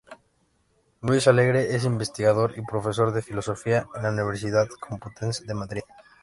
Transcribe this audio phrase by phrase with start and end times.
[1.01, 5.83] Luis Alegre es investigador y profesor de Filosofía en la Universidad Complutense de Madrid.